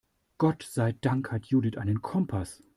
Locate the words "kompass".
2.01-2.63